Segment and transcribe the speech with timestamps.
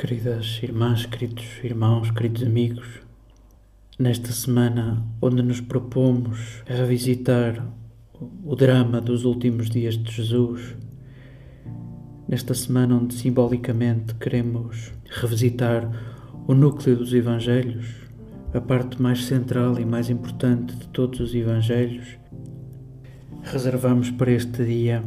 [0.00, 2.86] Queridas irmãs, queridos irmãos, queridos amigos,
[3.98, 7.70] nesta semana onde nos propomos revisitar
[8.42, 10.74] o drama dos últimos dias de Jesus,
[12.26, 15.86] nesta semana onde simbolicamente queremos revisitar
[16.48, 17.86] o núcleo dos Evangelhos,
[18.54, 22.16] a parte mais central e mais importante de todos os Evangelhos,
[23.42, 25.04] reservamos para este dia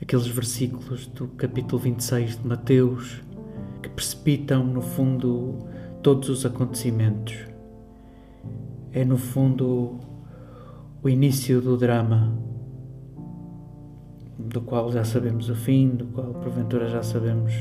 [0.00, 3.25] aqueles versículos do capítulo 26 de Mateus
[3.96, 5.58] precipitam, no fundo,
[6.02, 7.34] todos os acontecimentos.
[8.92, 9.98] É, no fundo,
[11.02, 12.38] o início do drama,
[14.38, 17.52] do qual já sabemos o fim, do qual, porventura, já sabemos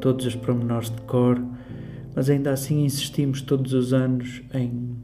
[0.00, 1.40] todos os pormenores de cor,
[2.14, 4.96] mas ainda assim insistimos todos os anos em,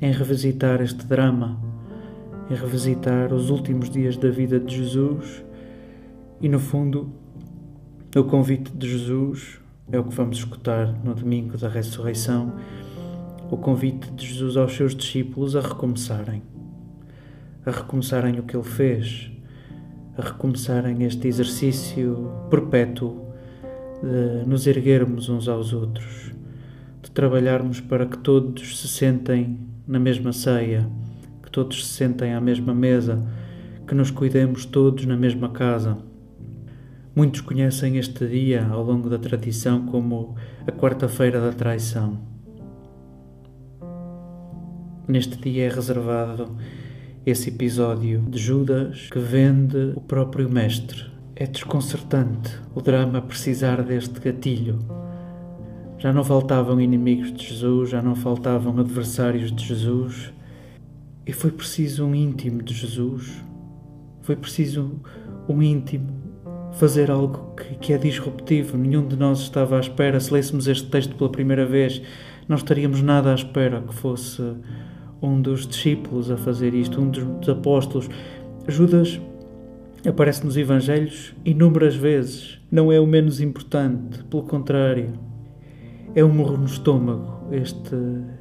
[0.00, 1.60] em revisitar este drama,
[2.48, 5.44] em revisitar os últimos dias da vida de Jesus
[6.40, 7.12] e, no fundo,
[8.14, 12.52] o convite de Jesus é o que vamos escutar no domingo da ressurreição
[13.50, 16.42] o convite de Jesus aos seus discípulos a recomeçarem,
[17.64, 19.30] a recomeçarem o que ele fez,
[20.18, 23.26] a recomeçarem este exercício perpétuo
[24.02, 26.32] de nos erguermos uns aos outros,
[27.02, 30.88] de trabalharmos para que todos se sentem na mesma ceia,
[31.42, 33.24] que todos se sentem à mesma mesa,
[33.86, 35.96] que nos cuidemos todos na mesma casa.
[37.16, 40.34] Muitos conhecem este dia ao longo da tradição como
[40.66, 42.18] a quarta-feira da traição.
[45.08, 46.54] Neste dia é reservado
[47.24, 51.06] esse episódio de Judas que vende o próprio Mestre.
[51.34, 54.78] É desconcertante o drama precisar deste gatilho.
[55.96, 60.34] Já não faltavam inimigos de Jesus, já não faltavam adversários de Jesus,
[61.26, 63.42] e foi preciso um íntimo de Jesus,
[64.20, 65.00] foi preciso
[65.48, 66.25] um íntimo
[66.72, 68.76] fazer algo que, que, é disruptivo.
[68.76, 70.20] Nenhum de nós estava à espera.
[70.20, 72.02] Se lêssemos este texto pela primeira vez,
[72.48, 74.42] não estaríamos nada à espera que fosse
[75.20, 78.08] um dos discípulos a fazer isto, um dos, apóstolos.
[78.68, 79.20] Judas
[80.06, 82.60] aparece nos Evangelhos inúmeras vezes.
[82.70, 85.12] Não é o menos importante, pelo contrário.
[86.14, 87.96] É um morro no estômago este,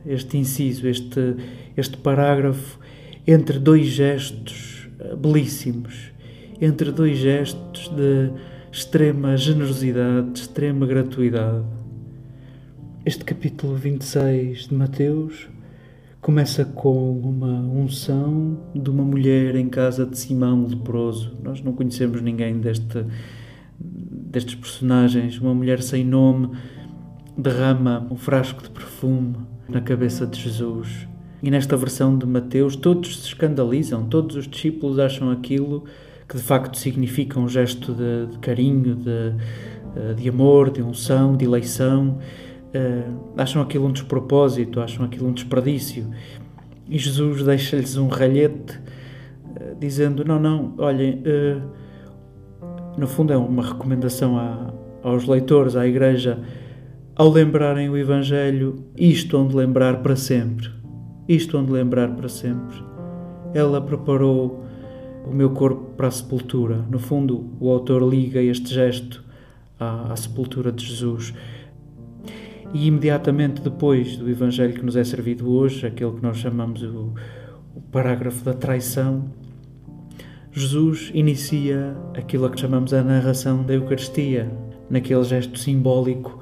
[0.05, 1.35] este inciso, este,
[1.75, 2.79] este parágrafo
[3.27, 6.14] entre dois gestos belíssimos
[6.59, 8.31] entre dois gestos de
[8.71, 11.65] extrema generosidade, de extrema gratuidade.
[13.05, 15.47] Este capítulo 26 de Mateus
[16.21, 21.37] começa com uma unção de uma mulher em casa de Simão leproso.
[21.43, 23.05] Nós não conhecemos ninguém deste,
[23.79, 25.39] destes personagens.
[25.39, 26.49] Uma mulher sem nome
[27.37, 29.35] derrama um frasco de perfume
[29.69, 31.07] na cabeça de Jesus.
[31.43, 35.83] E nesta versão de Mateus, todos se escandalizam, todos os discípulos acham aquilo
[36.27, 39.33] que de facto significa um gesto de, de carinho, de,
[39.95, 42.17] eh, de, amor, de unção, de eleição,
[42.73, 46.09] uh, acham aquilo um despropósito, acham aquilo um desperdício.
[46.89, 51.61] E Jesus deixa-lhes um ralhete uh, dizendo: Não, não, olhem, uh,
[52.97, 54.73] no fundo é uma recomendação
[55.03, 56.39] aos leitores, à Igreja,
[57.15, 60.69] ao lembrarem o Evangelho, isto onde lembrar para sempre.
[61.27, 62.83] Isto onde lembrar para sempre.
[63.53, 64.64] Ela preparou
[65.27, 66.85] o meu corpo para a sepultura.
[66.89, 69.23] No fundo, o autor liga este gesto
[69.79, 71.33] à, à sepultura de Jesus.
[72.73, 77.13] E imediatamente depois do Evangelho que nos é servido hoje, aquele que nós chamamos o,
[77.75, 79.25] o parágrafo da traição,
[80.51, 84.49] Jesus inicia aquilo a que chamamos a narração da Eucaristia,
[84.89, 86.39] naquele gesto simbólico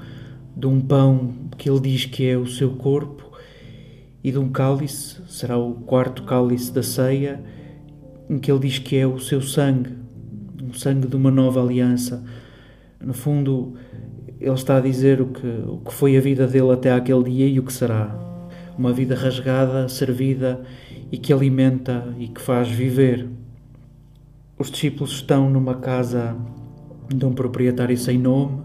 [0.55, 3.31] de um pão que ele diz que é o seu corpo
[4.23, 7.43] e de um cálice, será o quarto cálice da ceia,
[8.29, 9.91] em que ele diz que é o seu sangue,
[10.69, 12.23] o sangue de uma nova aliança.
[13.01, 13.73] No fundo,
[14.39, 17.47] ele está a dizer o que, o que foi a vida dele até aquele dia
[17.47, 18.15] e o que será.
[18.77, 20.61] Uma vida rasgada, servida
[21.11, 23.27] e que alimenta e que faz viver.
[24.57, 26.35] Os discípulos estão numa casa
[27.13, 28.63] de um proprietário sem nome,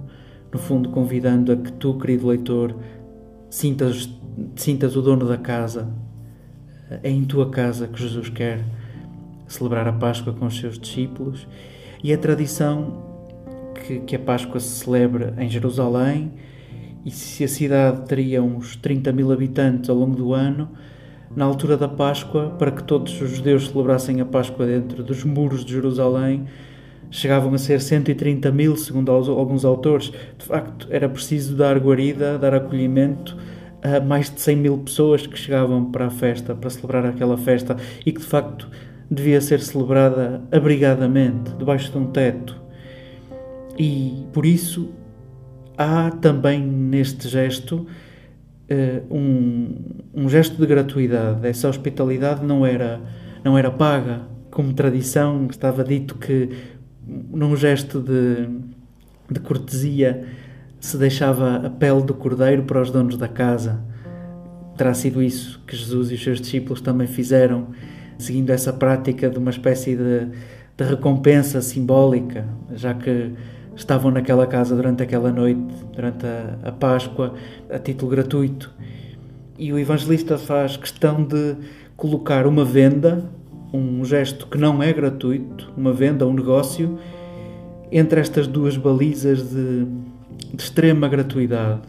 [0.52, 2.74] no fundo, convidando a que tu, querido leitor,
[3.50, 4.08] sintas,
[4.56, 5.88] sintas o dono da casa.
[7.02, 8.64] É em tua casa que Jesus quer
[9.48, 11.48] celebrar a Páscoa com os seus discípulos
[12.04, 13.02] e a tradição
[13.74, 16.32] que, que a Páscoa se celebra em Jerusalém
[17.04, 20.68] e se a cidade teria uns 30 mil habitantes ao longo do ano,
[21.34, 25.64] na altura da Páscoa, para que todos os judeus celebrassem a Páscoa dentro dos muros
[25.64, 26.46] de Jerusalém,
[27.10, 30.12] chegavam a ser 130 mil, segundo alguns autores.
[30.36, 33.36] De facto, era preciso dar guarida, dar acolhimento
[33.82, 37.76] a mais de 100 mil pessoas que chegavam para a festa, para celebrar aquela festa
[38.04, 38.68] e que de facto
[39.10, 42.60] devia ser celebrada abrigadamente, debaixo de um teto.
[43.78, 44.90] E por isso
[45.76, 47.86] há também neste gesto
[48.70, 49.74] uh, um,
[50.14, 51.46] um gesto de gratuidade.
[51.46, 53.00] Essa hospitalidade não era,
[53.44, 56.50] não era paga, como tradição estava dito que
[57.06, 58.48] num gesto de,
[59.30, 60.26] de cortesia
[60.80, 63.80] se deixava a pele do cordeiro para os donos da casa.
[64.76, 67.68] Terá sido isso que Jesus e os seus discípulos também fizeram,
[68.18, 70.26] seguindo essa prática de uma espécie de,
[70.76, 72.44] de recompensa simbólica,
[72.74, 73.32] já que
[73.76, 75.62] estavam naquela casa durante aquela noite,
[75.94, 77.34] durante a, a Páscoa,
[77.70, 78.72] a título gratuito.
[79.58, 81.56] E o evangelista faz questão de
[81.96, 83.24] colocar uma venda,
[83.72, 86.98] um gesto que não é gratuito, uma venda, um negócio,
[87.90, 89.84] entre estas duas balizas de,
[90.54, 91.82] de extrema gratuidade.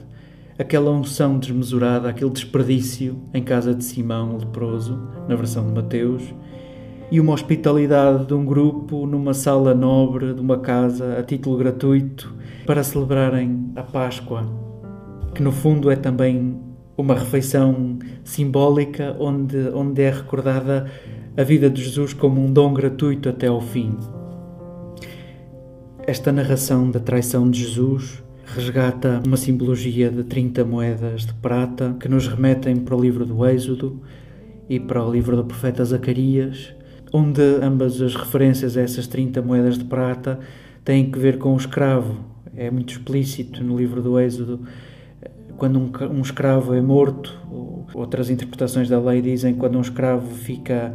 [0.60, 6.36] Aquela unção desmesurada, aquele desperdício em casa de Simão leproso, na versão de Mateus,
[7.10, 12.36] e uma hospitalidade de um grupo numa sala nobre de uma casa a título gratuito
[12.66, 14.46] para celebrarem a Páscoa,
[15.34, 16.60] que no fundo é também
[16.98, 20.92] uma refeição simbólica onde, onde é recordada
[21.38, 23.98] a vida de Jesus como um dom gratuito até ao fim.
[26.06, 28.22] Esta narração da traição de Jesus
[28.56, 33.46] resgata uma simbologia de 30 moedas de prata que nos remetem para o livro do
[33.46, 34.02] Êxodo
[34.68, 36.74] e para o livro do profeta Zacarias
[37.12, 40.40] onde ambas as referências a essas 30 moedas de prata
[40.84, 42.24] têm que ver com o escravo.
[42.56, 44.62] É muito explícito no livro do Êxodo.
[45.58, 47.38] Quando um, um escravo é morto,
[47.94, 50.94] outras interpretações da lei dizem quando um escravo fica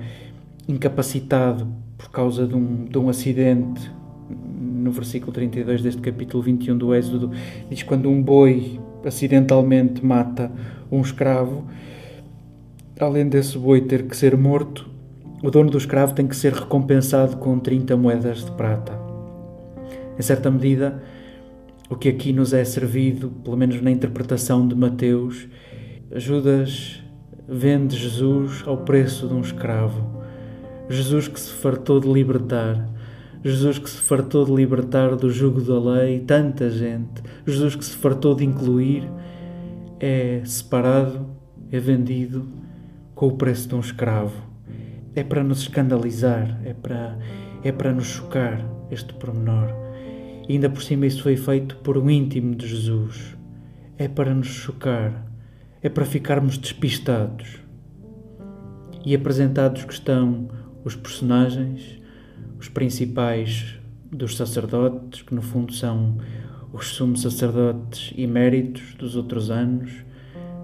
[0.67, 1.67] incapacitado
[1.99, 3.91] por causa de um, de um acidente,
[4.85, 7.31] no versículo 32 deste capítulo 21 do Êxodo,
[7.71, 10.53] diz quando um boi acidentalmente mata
[10.93, 11.65] um escravo,
[13.01, 14.89] além desse boi ter que ser morto,
[15.43, 18.99] o dono do escravo tem que ser recompensado com 30 moedas de prata.
[20.19, 21.03] Em certa medida,
[21.91, 25.49] o que aqui nos é servido, pelo menos na interpretação de Mateus,
[26.15, 27.03] Judas
[27.49, 30.23] vende Jesus ao preço de um escravo.
[30.89, 32.94] Jesus que se fartou de libertar.
[33.45, 37.23] Jesus que se fartou de libertar do jugo da lei tanta gente.
[37.47, 39.09] Jesus que se fartou de incluir
[40.01, 41.27] é separado,
[41.71, 42.49] é vendido
[43.15, 44.55] com o preço de um escravo
[45.15, 47.17] é para nos escandalizar, é para,
[47.63, 49.69] é para nos chocar este pormenor.
[50.49, 53.37] E ainda por cima isso foi feito por um íntimo de Jesus.
[53.97, 55.25] É para nos chocar,
[55.83, 57.61] é para ficarmos despistados.
[59.07, 60.49] E apresentados que estão
[60.85, 62.01] os personagens,
[62.65, 63.79] os principais
[64.11, 66.17] dos sacerdotes, que no fundo são
[66.73, 69.93] os sumos sacerdotes eméritos dos outros anos,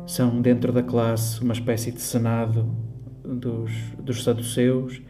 [0.07, 2.75] são dentro da classe uma espécie de senado
[3.23, 5.02] dos, dos saduceus.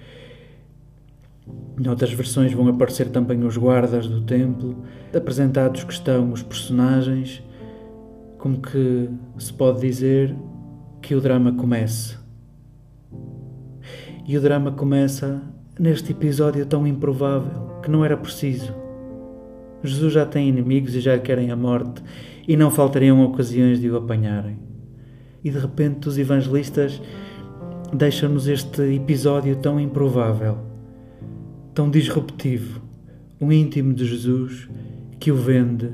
[1.78, 4.82] Noutras versões vão aparecer também os guardas do templo,
[5.14, 7.40] apresentados que estão os personagens,
[8.36, 10.34] como que se pode dizer
[11.00, 12.18] que o drama comece.
[14.26, 15.40] E o drama começa
[15.80, 18.74] neste episódio tão improvável que não era preciso.
[19.82, 22.02] Jesus já tem inimigos e já querem a morte,
[22.46, 24.58] e não faltariam ocasiões de o apanharem.
[25.42, 27.00] E de repente os evangelistas
[27.94, 30.58] deixa-nos este episódio tão improvável,
[31.72, 32.82] tão disruptivo,
[33.40, 34.68] um íntimo de Jesus
[35.18, 35.90] que o vende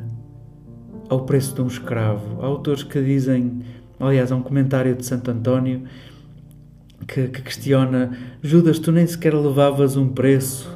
[1.09, 2.43] ao preço de um escravo.
[2.43, 3.61] Há autores que dizem,
[4.01, 5.85] aliás, há um comentário de Santo António
[7.07, 10.69] que, que questiona: Judas, tu nem sequer levavas um preço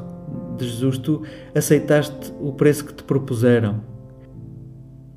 [0.57, 1.23] de Jesus, tu
[1.55, 3.83] aceitaste o preço que te propuseram.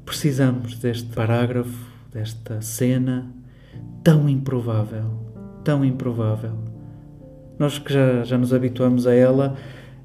[0.05, 3.31] Precisamos deste parágrafo, desta cena
[4.03, 6.53] tão improvável tão improvável.
[7.57, 9.55] Nós que já, já nos habituamos a ela,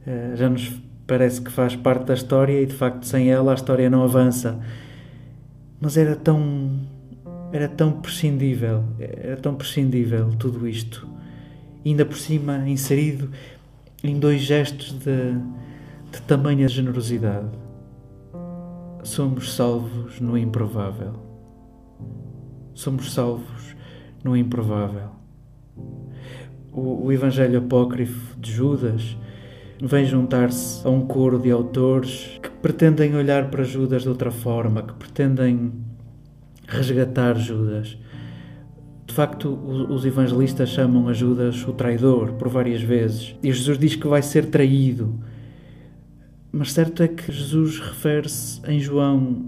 [0.06, 0.70] eh, já nos
[1.06, 4.58] parece que faz parte da história e de facto sem ela a história não avança.
[5.80, 6.80] Mas era tão
[7.52, 11.06] era tão prescindível, era tão prescindível tudo isto.
[11.84, 13.30] Ainda por cima inserido
[14.02, 15.32] em dois gestos de,
[16.12, 17.48] de tamanha generosidade.
[19.02, 21.14] Somos salvos no improvável.
[22.74, 23.74] Somos salvos
[24.22, 25.18] no improvável
[26.78, 29.16] o, o Evangelho Apócrifo de Judas
[29.80, 34.82] vem juntar-se a um coro de autores que pretendem olhar para Judas de outra forma,
[34.82, 35.72] que pretendem
[36.68, 37.98] resgatar Judas.
[39.06, 43.34] De facto, os evangelistas chamam a Judas o traidor por várias vezes.
[43.42, 45.18] E Jesus diz que vai ser traído.
[46.52, 49.44] Mas certo é que Jesus refere-se em João,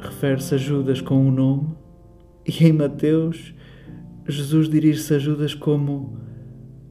[0.00, 1.68] refere-se a Judas com o um nome,
[2.46, 3.52] e em Mateus,
[4.26, 6.16] Jesus dirige-se a Judas como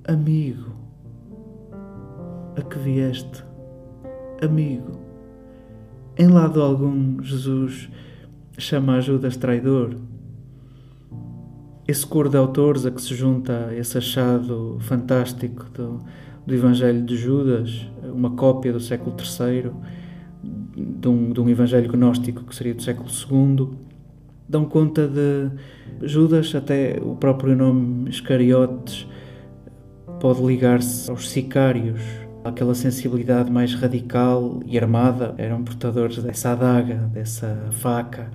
[0.06, 0.76] Amigo,
[2.58, 3.44] a que vieste,
[4.44, 5.00] amigo.
[6.18, 7.90] Em lado algum, Jesus
[8.58, 9.96] chama a Judas traidor.
[11.88, 16.00] Esse coro de autores a que se junta esse achado fantástico do,
[16.46, 19.72] do Evangelho de Judas, uma cópia do século III,
[20.74, 23.70] de um, de um Evangelho gnóstico que seria do século II,
[24.48, 29.08] dão conta de Judas, até o próprio nome Iscariotes,
[30.20, 32.00] pode ligar-se aos sicários,
[32.44, 38.30] aquela sensibilidade mais radical e armada, eram portadores dessa adaga, dessa faca.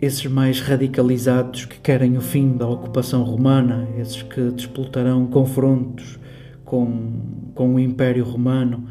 [0.00, 6.18] Esses mais radicalizados que querem o fim da ocupação romana, esses que disputarão confrontos
[6.64, 8.86] com, com o Império Romano.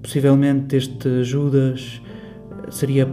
[0.00, 2.00] Possivelmente este Judas
[2.70, 3.08] seria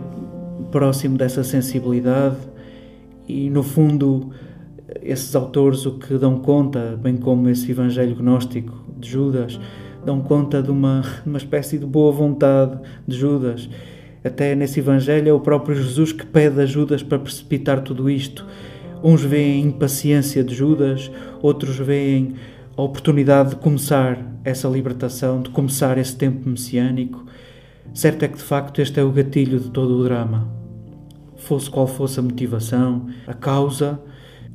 [0.71, 2.37] próximo dessa sensibilidade
[3.27, 4.31] e, no fundo,
[5.01, 9.59] esses autores o que dão conta, bem como esse Evangelho gnóstico de Judas,
[10.05, 13.69] dão conta de uma, uma espécie de boa vontade de Judas.
[14.23, 18.45] Até nesse Evangelho é o próprio Jesus que pede a Judas para precipitar tudo isto.
[19.03, 21.09] Uns veem impaciência de Judas,
[21.41, 22.35] outros veem
[22.75, 27.25] a oportunidade de começar essa libertação, de começar esse tempo messiânico.
[27.93, 30.49] Certo é que de facto este é o gatilho de todo o drama.
[31.37, 33.99] Fosse qual fosse a motivação, a causa,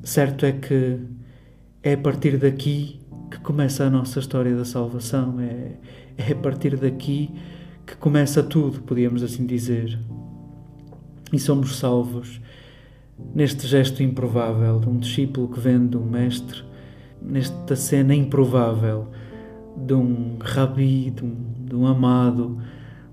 [0.02, 0.98] certo é que
[1.82, 3.00] é a partir daqui
[3.30, 5.40] que começa a nossa história da salvação.
[5.40, 5.72] É,
[6.16, 7.30] é a partir daqui
[7.86, 9.98] que começa tudo, podíamos assim dizer.
[11.32, 12.40] E somos salvos
[13.34, 16.62] neste gesto improvável de um discípulo que vem de um mestre,
[17.20, 19.08] nesta cena improvável
[19.76, 22.58] de um rabi, de um, de um amado,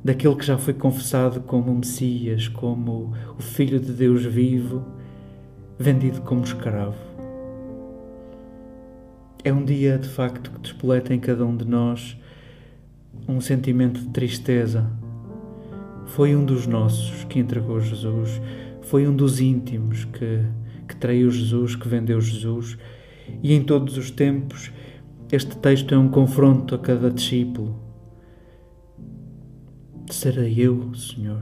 [0.04, 4.84] daquele que já foi confessado como o Messias, como o Filho de Deus vivo,
[5.78, 7.11] vendido como escravo.
[9.44, 12.16] É um dia de facto que despoleta em cada um de nós
[13.28, 14.88] um sentimento de tristeza.
[16.06, 18.40] Foi um dos nossos que entregou Jesus,
[18.84, 20.44] foi um dos íntimos que,
[20.88, 22.78] que traiu Jesus, que vendeu Jesus,
[23.42, 24.72] e em todos os tempos
[25.32, 27.80] este texto é um confronto a cada discípulo.
[30.12, 31.42] Serei eu, Senhor?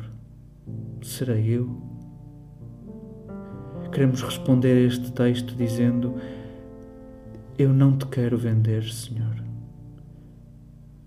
[1.01, 1.82] Serei eu?
[3.91, 6.15] Queremos responder a este texto dizendo
[7.60, 9.36] eu não te quero vender, Senhor.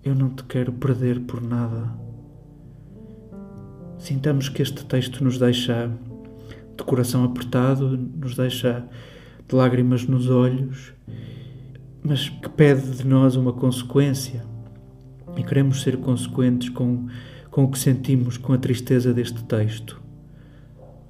[0.04, 1.90] Eu não te quero perder por nada.
[3.98, 5.90] Sintamos que este texto nos deixa
[6.76, 8.86] de coração apertado, nos deixa
[9.48, 10.92] de lágrimas nos olhos,
[12.04, 14.44] mas que pede de nós uma consequência.
[15.34, 17.08] E queremos ser consequentes com,
[17.50, 20.02] com o que sentimos com a tristeza deste texto.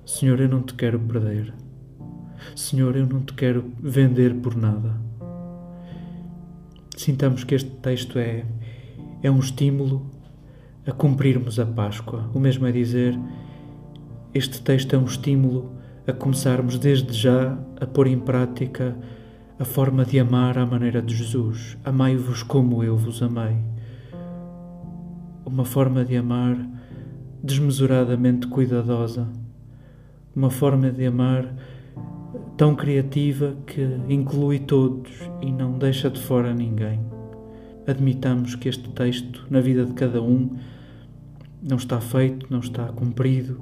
[0.07, 1.53] Senhor, eu não te quero perder.
[2.55, 5.11] Senhor, eu não te quero vender por nada.
[7.03, 8.45] Sintamos que este texto é,
[9.25, 10.09] é um estímulo
[10.87, 12.31] a cumprirmos a Páscoa.
[12.33, 13.19] O mesmo é dizer,
[14.33, 15.73] este texto é um estímulo
[16.07, 18.97] a começarmos desde já a pôr em prática
[19.59, 21.77] a forma de amar à maneira de Jesus.
[21.85, 23.57] Amai-vos como eu vos amei.
[25.45, 26.57] Uma forma de amar
[27.43, 29.27] desmesuradamente cuidadosa.
[30.37, 31.53] Uma forma de amar
[32.57, 37.01] tão criativa que inclui todos e não deixa de fora ninguém.
[37.87, 40.57] Admitamos que este texto, na vida de cada um,
[41.63, 43.61] não está feito, não está cumprido,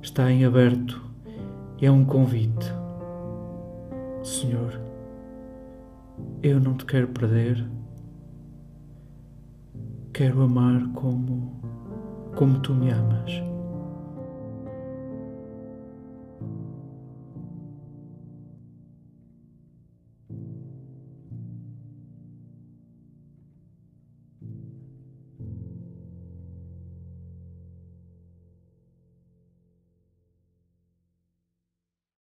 [0.00, 1.00] está em aberto.
[1.80, 2.72] É um convite.
[4.22, 4.80] Senhor,
[6.42, 7.64] eu não te quero perder.
[10.12, 11.60] Quero amar como
[12.34, 13.51] como tu me amas.